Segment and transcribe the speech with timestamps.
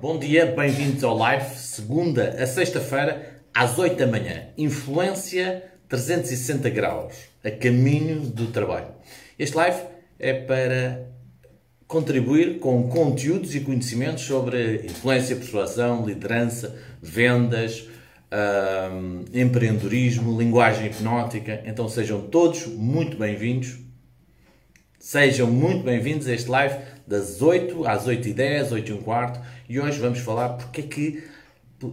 [0.00, 4.46] Bom dia, bem-vindos ao live, segunda a sexta-feira, às 8 da manhã.
[4.56, 7.14] Influência 360 graus,
[7.44, 8.86] a caminho do trabalho.
[9.38, 9.78] Este live
[10.18, 11.06] é para
[11.86, 17.86] contribuir com conteúdos e conhecimentos sobre influência, persuasão, liderança, vendas,
[19.34, 21.60] empreendedorismo, linguagem hipnótica.
[21.66, 23.76] Então sejam todos muito bem-vindos.
[25.00, 26.74] Sejam muito bem-vindos a este live
[27.06, 29.40] das 8 às 8 e 10, 8 e um quarto.
[29.66, 31.24] E hoje vamos falar porque é que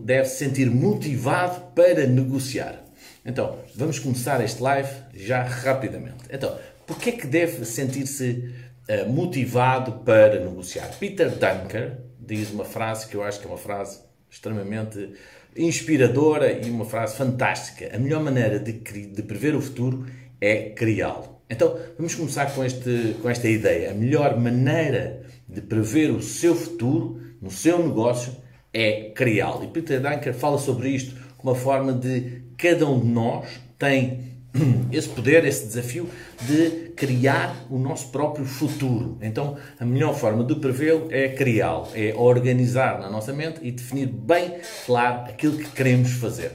[0.04, 2.84] deve se sentir motivado para negociar.
[3.26, 6.26] Então, vamos começar este live já rapidamente.
[6.30, 8.54] Então, porque é que deve sentir-se
[8.90, 10.90] uh, motivado para negociar?
[11.00, 15.14] Peter Dunker diz uma frase que eu acho que é uma frase extremamente
[15.56, 17.90] inspiradora e uma frase fantástica.
[17.96, 20.06] A melhor maneira de, de prever o futuro
[20.42, 21.37] é criá-lo.
[21.50, 23.92] Então, vamos começar com, este, com esta ideia.
[23.92, 28.34] A melhor maneira de prever o seu futuro no seu negócio
[28.73, 29.64] é criá-lo.
[29.64, 33.48] E Peter Dunker fala sobre isto como uma forma de cada um de nós
[33.80, 34.36] tem
[34.92, 36.09] esse poder, esse desafio
[36.42, 39.18] de criar o nosso próprio futuro.
[39.22, 44.08] Então, a melhor forma de prevê-lo é criá-lo, é organizar na nossa mente e definir
[44.08, 46.52] bem claro aquilo que queremos fazer.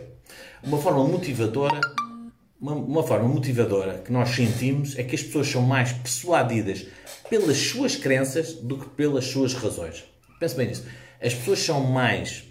[0.62, 1.80] Uma forma motivadora
[2.62, 6.86] uma, uma, forma motivadora que nós sentimos é que as pessoas são mais persuadidas
[7.28, 10.04] pelas suas crenças do que pelas suas razões.
[10.38, 10.86] Pense bem nisso.
[11.20, 12.44] As pessoas são mais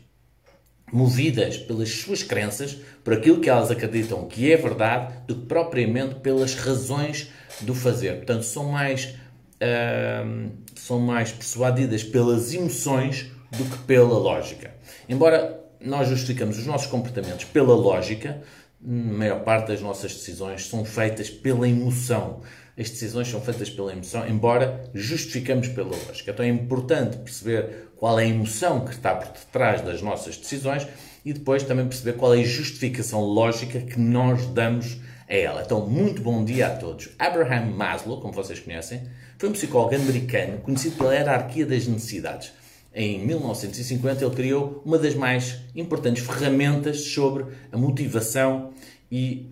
[0.92, 6.16] movidas pelas suas crenças, por aquilo que elas acreditam que é verdade, do que propriamente
[6.16, 7.30] pelas razões
[7.62, 8.18] do fazer.
[8.18, 9.16] Portanto, são mais,
[9.62, 14.74] uh, são mais persuadidas pelas emoções do que pela lógica.
[15.08, 18.42] Embora nós justificamos os nossos comportamentos pela lógica,
[18.84, 22.42] a maior parte das nossas decisões são feitas pela emoção.
[22.78, 26.32] As decisões são feitas pela emoção, embora justificamos pela lógica.
[26.32, 30.88] Então é importante perceber qual é a emoção que está por detrás das nossas decisões
[31.24, 34.98] e depois também perceber qual é a justificação lógica que nós damos
[35.30, 35.62] a ela.
[35.64, 37.10] Então, muito bom dia a todos.
[37.20, 39.04] Abraham Maslow, como vocês conhecem,
[39.38, 42.52] foi um psicólogo americano conhecido pela hierarquia das necessidades.
[42.94, 48.74] Em 1950, ele criou uma das mais importantes ferramentas sobre a motivação
[49.10, 49.50] e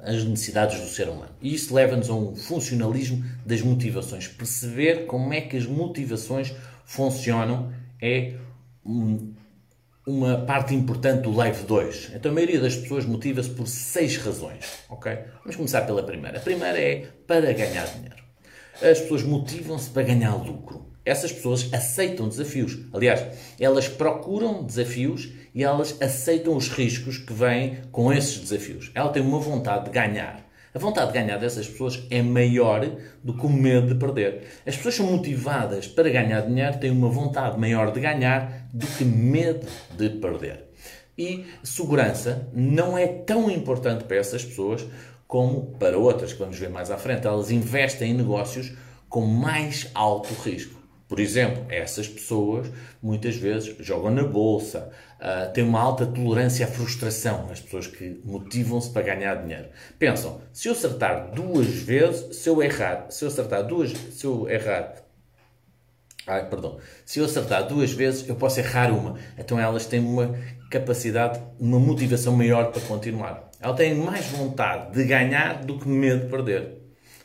[0.00, 1.30] as necessidades do ser humano.
[1.40, 4.26] E isso leva-nos a um funcionalismo das motivações.
[4.26, 6.52] Perceber como é que as motivações
[6.84, 8.34] funcionam é
[10.04, 12.10] uma parte importante do Live 2.
[12.16, 14.64] Então a maioria das pessoas motiva-se por seis razões.
[14.88, 15.16] Ok?
[15.42, 16.38] Vamos começar pela primeira.
[16.38, 18.22] A primeira é para ganhar dinheiro.
[18.74, 22.78] As pessoas motivam-se para ganhar lucro essas pessoas aceitam desafios.
[22.92, 23.24] Aliás,
[23.58, 28.90] elas procuram desafios e elas aceitam os riscos que vêm com esses desafios.
[28.94, 30.42] Ela tem uma vontade de ganhar.
[30.74, 32.80] A vontade de ganhar dessas pessoas é maior
[33.22, 34.44] do que o medo de perder.
[34.66, 39.04] As pessoas são motivadas para ganhar dinheiro, têm uma vontade maior de ganhar do que
[39.04, 40.64] medo de perder.
[41.18, 44.86] E segurança não é tão importante para essas pessoas
[45.26, 47.26] como para outras, que vamos ver mais à frente.
[47.26, 48.72] Elas investem em negócios
[49.10, 50.81] com mais alto risco.
[51.12, 52.68] Por exemplo, essas pessoas
[53.02, 54.90] muitas vezes jogam na bolsa,
[55.20, 59.68] uh, têm uma alta tolerância à frustração, as pessoas que motivam-se para ganhar dinheiro.
[59.98, 64.48] Pensam, se eu acertar duas vezes, se eu errar, se eu acertar duas, se eu
[64.48, 64.94] errar,
[66.26, 69.18] ai, perdão, se eu acertar duas vezes, eu posso errar uma.
[69.36, 70.34] Então elas têm uma
[70.70, 73.50] capacidade, uma motivação maior para continuar.
[73.60, 76.78] Elas têm mais vontade de ganhar do que medo de perder.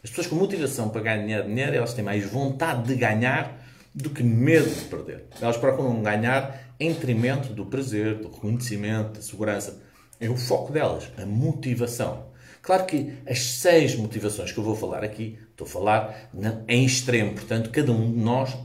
[0.04, 3.66] As pessoas com motivação para ganhar dinheiro, elas têm mais vontade de ganhar
[3.98, 5.26] do que medo de perder.
[5.42, 9.82] Elas procuram ganhar em detrimento do prazer, do reconhecimento, da segurança.
[10.20, 12.28] É o foco delas, a motivação.
[12.62, 16.30] Claro que as seis motivações que eu vou falar aqui, estou a falar
[16.68, 18.56] em extremo, portanto, cada um de nós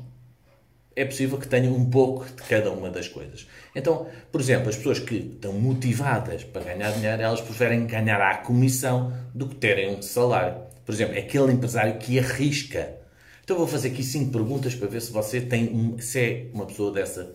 [0.95, 3.47] é possível que tenha um pouco de cada uma das coisas.
[3.75, 8.37] Então, por exemplo, as pessoas que estão motivadas para ganhar dinheiro, elas preferem ganhar à
[8.37, 10.61] comissão do que terem um salário.
[10.85, 13.01] Por exemplo, aquele empresário que arrisca
[13.43, 16.67] então vou fazer aqui cinco perguntas para ver se você tem um, se é uma
[16.67, 17.35] pessoa dessa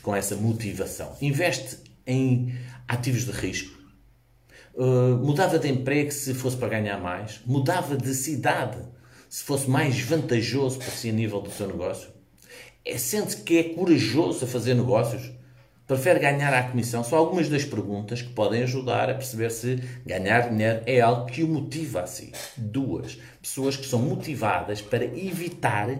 [0.00, 1.14] com essa motivação.
[1.20, 2.54] Investe em
[2.88, 3.78] ativos de risco.
[4.74, 7.40] Uh, mudava de emprego se fosse para ganhar mais.
[7.44, 8.78] Mudava de cidade
[9.28, 12.08] se fosse mais vantajoso para si a nível do seu negócio.
[12.84, 15.30] É, sente que é corajoso a fazer negócios
[15.92, 17.04] prefere ganhar à comissão?
[17.04, 21.42] São algumas das perguntas que podem ajudar a perceber se ganhar dinheiro é algo que
[21.42, 22.32] o motiva a si.
[22.56, 25.90] Duas, pessoas que são motivadas para evitar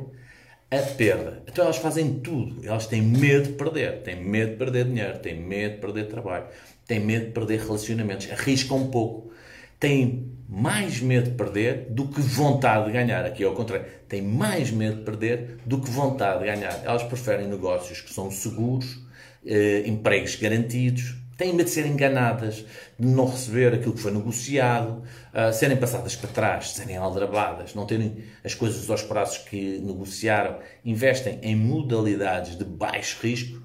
[0.70, 1.42] a perda.
[1.46, 2.66] Então elas fazem tudo.
[2.66, 4.02] Elas têm medo de perder.
[4.02, 6.46] Têm medo de perder dinheiro, têm medo de perder trabalho,
[6.86, 9.30] têm medo de perder relacionamentos, arriscam um pouco,
[9.78, 13.26] têm mais medo de perder do que vontade de ganhar.
[13.26, 13.86] Aqui é o contrário.
[14.08, 16.80] Têm mais medo de perder do que vontade de ganhar.
[16.82, 19.02] Elas preferem negócios que são seguros,
[19.44, 22.64] eh, empregos garantidos, têm medo de serem enganadas,
[22.98, 25.02] de não receber aquilo que foi negociado,
[25.34, 30.58] uh, serem passadas para trás, serem aldrabadas, não terem as coisas aos prazos que negociaram,
[30.84, 33.60] investem em modalidades de baixo risco.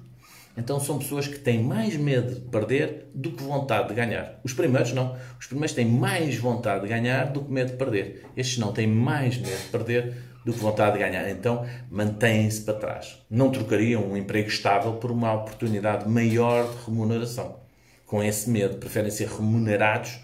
[0.56, 4.40] Então são pessoas que têm mais medo de perder do que vontade de ganhar.
[4.42, 5.16] Os primeiros não.
[5.38, 8.26] Os primeiros têm mais vontade de ganhar do que medo de perder.
[8.36, 10.14] Estes não têm mais medo de perder
[10.48, 11.28] do que vontade de ganhar.
[11.28, 13.18] Então mantêm-se para trás.
[13.28, 17.56] Não trocariam um emprego estável por uma oportunidade maior de remuneração
[18.06, 20.20] com esse medo, preferem ser remunerados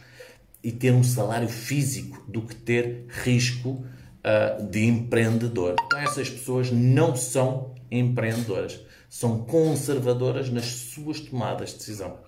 [0.62, 3.84] e ter um salário físico do que ter risco
[4.24, 5.76] uh, de empreendedor.
[5.84, 8.80] Então, essas pessoas não são empreendedoras,
[9.10, 12.18] são conservadoras nas suas tomadas de decisão.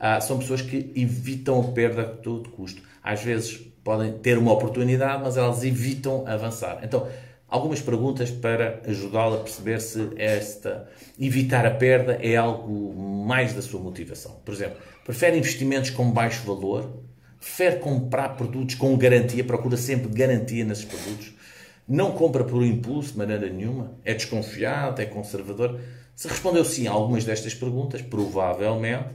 [0.00, 2.80] Uh, são pessoas que evitam a perda a todo custo.
[3.02, 6.80] Às vezes podem ter uma oportunidade, mas elas evitam avançar.
[6.82, 7.06] Então,
[7.48, 10.88] algumas perguntas para ajudá-la a perceber se esta
[11.18, 12.94] evitar a perda é algo
[13.24, 14.40] mais da sua motivação.
[14.44, 16.90] Por exemplo, prefere investimentos com baixo valor,
[17.38, 21.32] prefere comprar produtos com garantia, procura sempre garantia nesses produtos,
[21.86, 25.78] não compra por impulso de maneira nenhuma, é desconfiado, é conservador.
[26.16, 29.08] Se respondeu sim a algumas destas perguntas, provavelmente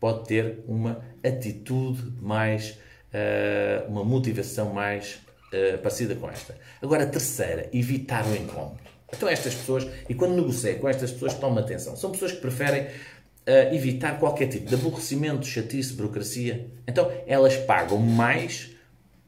[0.00, 2.78] pode ter uma atitude mais,
[3.12, 5.20] uh, uma motivação mais
[5.52, 6.56] uh, parecida com esta.
[6.82, 8.78] Agora, a terceira, evitar o incómodo.
[9.14, 12.82] Então, estas pessoas, e quando negocio com estas pessoas, toma atenção, são pessoas que preferem
[12.82, 16.70] uh, evitar qualquer tipo de aborrecimento, chatice, burocracia.
[16.86, 18.70] Então, elas pagam mais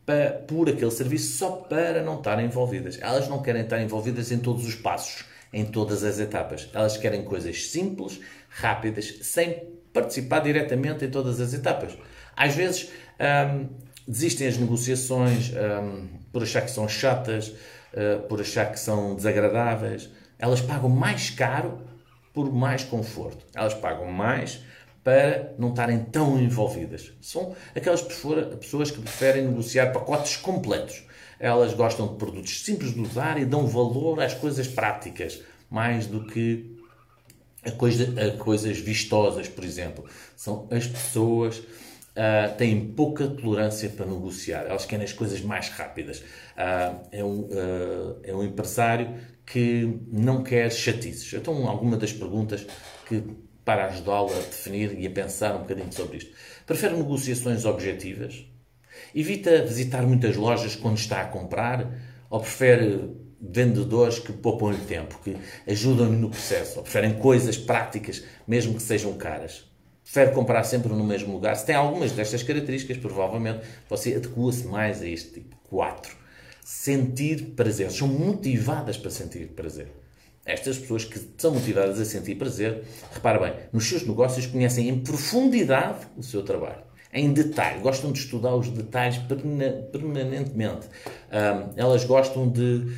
[0.05, 2.99] para, por aquele serviço só para não estarem envolvidas.
[3.00, 6.69] Elas não querem estar envolvidas em todos os passos, em todas as etapas.
[6.75, 9.62] Elas querem coisas simples, rápidas, sem
[9.93, 11.96] participar diretamente em todas as etapas.
[12.37, 12.90] Às vezes,
[13.20, 13.69] um,
[14.11, 20.11] desistem as negociações um, por achar que são chatas, uh, por achar que são desagradáveis.
[20.39, 21.79] Elas pagam mais caro
[22.35, 23.45] por mais conforto.
[23.55, 24.61] Elas pagam mais
[25.05, 27.12] para não estarem tão envolvidas.
[27.21, 31.05] São aquelas pessoas que preferem negociar pacotes completos.
[31.39, 35.41] Elas gostam de produtos simples de usar e dão valor às coisas práticas,
[35.71, 36.79] mais do que
[37.65, 40.05] a, coisa, a coisas vistosas, por exemplo.
[40.37, 41.63] São as pessoas
[42.20, 46.20] uh, têm pouca tolerância para negociar, elas querem as coisas mais rápidas.
[46.20, 49.14] Uh, é, um, uh, é um empresário
[49.46, 51.32] que não quer chatices.
[51.32, 52.67] Então, alguma das perguntas
[53.08, 53.22] que
[53.64, 56.31] para ajudá-lo a definir e a pensar um bocadinho sobre isto.
[56.67, 58.44] Prefere negociações objetivas?
[59.14, 61.88] Evita visitar muitas lojas quando está a comprar?
[62.28, 65.37] Ou prefere vendedores que poupam-lhe tempo, que
[65.67, 66.78] ajudam-lhe no processo?
[66.78, 69.69] Ou preferem coisas práticas, mesmo que sejam caras?
[70.12, 71.55] Prefere comprar sempre no mesmo lugar.
[71.55, 75.57] Se tem algumas destas características, provavelmente você adequa-se mais a este tipo.
[75.69, 76.17] 4.
[76.65, 77.93] Sentir prazer.
[77.93, 79.87] São motivadas para sentir prazer.
[80.45, 84.99] Estas pessoas que são motivadas a sentir prazer, repara bem, nos seus negócios conhecem em
[84.99, 86.83] profundidade o seu trabalho,
[87.13, 89.19] em detalhe, gostam de estudar os detalhes
[89.93, 90.89] permanentemente.
[91.31, 92.91] Um, elas gostam de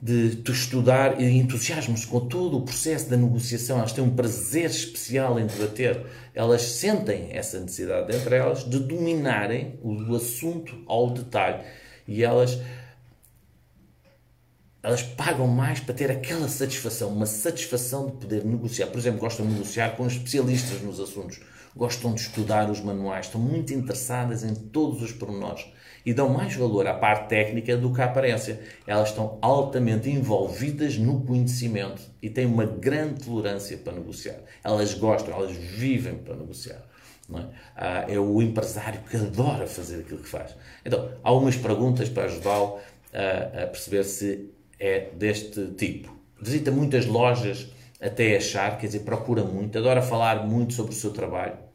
[0.00, 3.78] de, estudar e entusiasmam-se com todo o processo da negociação.
[3.78, 6.06] Elas têm um prazer especial em debater.
[6.34, 11.64] Elas sentem essa necessidade entre elas de dominarem o assunto ao detalhe.
[12.06, 12.58] E elas
[14.88, 18.86] elas pagam mais para ter aquela satisfação, uma satisfação de poder negociar.
[18.86, 21.40] Por exemplo, gostam de negociar com especialistas nos assuntos,
[21.76, 25.66] gostam de estudar os manuais, estão muito interessadas em todos os pormenores
[26.06, 28.62] e dão mais valor à parte técnica do que à aparência.
[28.86, 34.38] Elas estão altamente envolvidas no conhecimento e têm uma grande tolerância para negociar.
[34.64, 36.82] Elas gostam, elas vivem para negociar.
[37.36, 37.44] É?
[37.76, 38.18] Ah, é?
[38.18, 40.56] o empresário que adora fazer aquilo que faz.
[40.82, 42.78] Então, há algumas perguntas para ajudá-lo
[43.12, 46.16] a, a perceber se é deste tipo.
[46.40, 47.68] Visita muitas lojas
[48.00, 51.68] até achar, quer dizer, procura muito, adora falar muito sobre o seu trabalho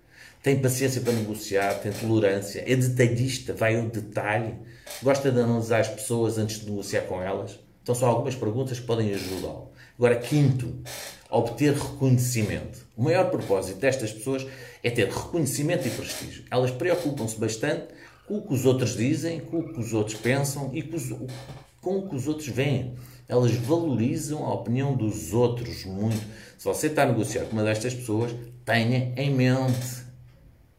[0.44, 4.54] tem paciência para negociar, tem tolerância, é detalhista, vai ao detalhe,
[5.02, 7.58] gosta de analisar as pessoas antes de negociar com elas.
[7.82, 9.72] Então, são algumas perguntas que podem ajudá-lo.
[9.98, 10.76] Agora, quinto,
[11.30, 12.86] obter reconhecimento.
[12.96, 14.46] O maior propósito destas pessoas
[14.84, 16.44] é ter reconhecimento e prestígio.
[16.52, 17.88] Elas preocupam-se bastante
[18.28, 21.10] com o que os outros dizem, com o que os outros pensam e com, os,
[21.84, 22.96] com o que os outros veem.
[23.28, 26.26] Elas valorizam a opinião dos outros muito.
[26.58, 28.34] Se você está a negociar com uma destas pessoas,
[28.66, 30.04] tenha em mente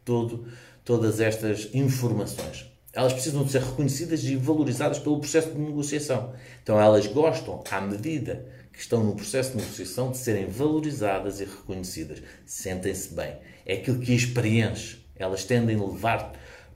[0.03, 0.47] todo,
[0.83, 2.65] todas estas informações.
[2.91, 6.33] Elas precisam de ser reconhecidas e valorizadas pelo processo de negociação.
[6.63, 11.45] Então elas gostam, à medida que estão no processo de negociação, de serem valorizadas e
[11.45, 12.21] reconhecidas.
[12.45, 13.35] Sentem-se bem.
[13.65, 15.05] É aquilo que as preenche.
[15.15, 16.33] Elas tendem a levar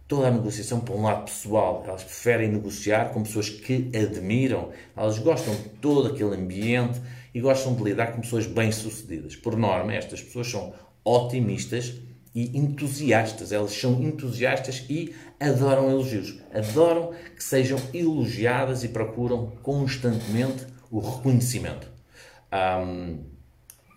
[0.09, 1.83] toda a negociação para um lado pessoal.
[1.87, 6.99] Elas preferem negociar com pessoas que admiram, elas gostam de todo aquele ambiente
[7.33, 9.35] e gostam de lidar com pessoas bem-sucedidas.
[9.35, 10.73] Por norma, estas pessoas são
[11.05, 11.93] otimistas
[12.33, 13.51] e entusiastas.
[13.51, 16.39] Elas são entusiastas e adoram elogios.
[16.51, 21.87] Adoram que sejam elogiadas e procuram constantemente o reconhecimento.
[22.51, 23.19] Um,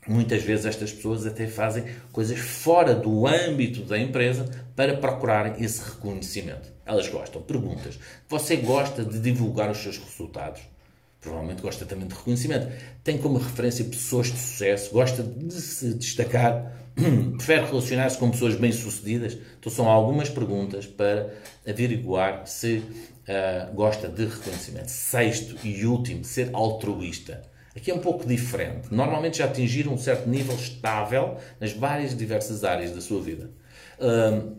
[0.06, 5.82] muitas vezes estas pessoas até fazem coisas fora do âmbito da empresa para procurar esse
[5.82, 6.72] reconhecimento.
[6.84, 7.40] Elas gostam.
[7.42, 7.98] Perguntas.
[8.28, 10.62] Você gosta de divulgar os seus resultados?
[11.20, 12.66] Provavelmente gosta também de reconhecimento.
[13.04, 16.72] Tem como referência pessoas de sucesso, gosta de se destacar,
[17.38, 19.38] prefere relacionar-se com pessoas bem-sucedidas?
[19.58, 21.32] Então são algumas perguntas para
[21.66, 24.88] averiguar se uh, gosta de reconhecimento.
[24.88, 27.51] Sexto e último, ser altruísta.
[27.74, 28.92] Aqui é um pouco diferente.
[28.92, 33.50] Normalmente já atingiram um certo nível estável nas várias diversas áreas da sua vida.
[33.98, 34.56] Uh,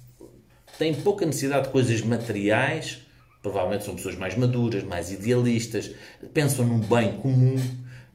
[0.78, 3.00] tem pouca necessidade de coisas materiais,
[3.42, 5.90] provavelmente são pessoas mais maduras, mais idealistas,
[6.32, 7.56] pensam no bem comum,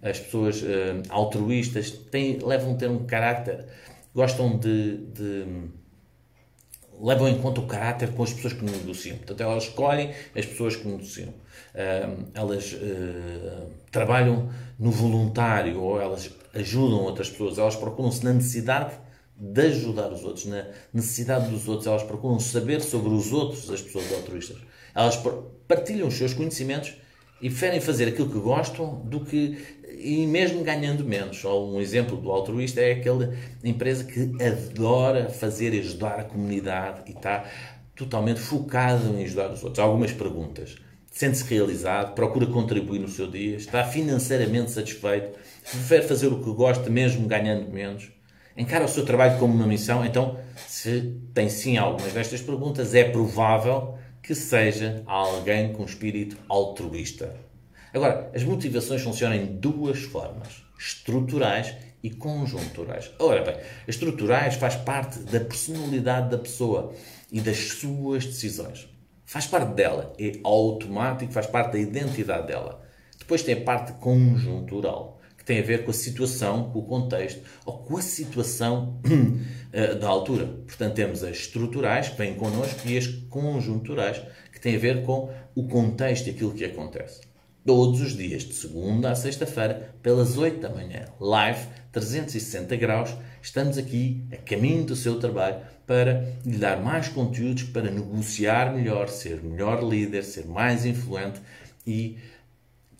[0.01, 3.65] as pessoas uh, altruístas têm, levam a ter um caráter,
[4.13, 5.45] gostam de, de
[7.01, 9.17] levam em conta o caráter com as pessoas que negociam.
[9.17, 11.29] Portanto, elas escolhem as pessoas que negociam.
[11.29, 17.57] Uh, elas uh, trabalham no voluntário ou elas ajudam outras pessoas.
[17.57, 18.93] Elas procuram-se na necessidade
[19.35, 21.87] de ajudar os outros, na necessidade dos outros.
[21.87, 24.57] Elas procuram saber sobre os outros, as pessoas altruístas.
[24.93, 25.17] Elas
[25.67, 26.93] partilham os seus conhecimentos
[27.41, 29.57] e preferem fazer aquilo que gostam do que
[29.99, 31.43] e mesmo ganhando menos.
[31.43, 37.11] Um exemplo do altruísta é aquela empresa que adora fazer e ajudar a comunidade e
[37.11, 37.45] está
[37.95, 39.79] totalmente focado em ajudar os outros.
[39.79, 40.75] Algumas perguntas.
[41.11, 45.37] Sente-se realizado, procura contribuir no seu dia, está financeiramente satisfeito,
[45.69, 48.09] prefere fazer o que gosta mesmo ganhando menos,
[48.55, 50.05] encara o seu trabalho como uma missão.
[50.05, 57.35] Então, se tem sim algumas destas perguntas, é provável que seja alguém com espírito altruísta.
[57.93, 63.11] Agora, as motivações funcionam em duas formas: estruturais e conjunturais.
[63.19, 63.57] Ora bem,
[63.87, 66.93] estruturais faz parte da personalidade da pessoa
[67.31, 68.87] e das suas decisões.
[69.25, 72.83] Faz parte dela, é automático, faz parte da identidade dela.
[73.17, 77.41] Depois tem a parte conjuntural, que tem a ver com a situação, com o contexto
[77.65, 79.01] ou com a situação
[79.73, 80.45] eh, da altura.
[80.45, 85.33] Portanto, temos as estruturais que vêm connosco e as conjunturais que têm a ver com
[85.55, 87.21] o contexto e aquilo que acontece
[87.65, 93.15] todos os dias, de segunda a sexta-feira, pelas 8 da manhã, live 360 graus.
[93.41, 99.07] Estamos aqui a caminho do seu trabalho para lhe dar mais conteúdos para negociar melhor,
[99.07, 101.39] ser melhor líder, ser mais influente
[101.85, 102.17] e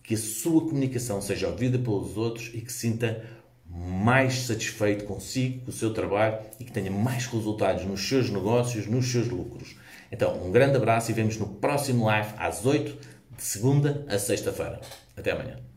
[0.10, 3.24] que a sua comunicação seja ouvida pelos outros e que sinta
[3.64, 8.88] mais satisfeito consigo, com o seu trabalho e que tenha mais resultados nos seus negócios,
[8.88, 9.76] nos seus lucros.
[10.12, 12.92] Então, um grande abraço e vemos no próximo live às 8
[13.38, 14.82] de segunda a sexta-feira.
[15.16, 15.69] Até amanhã.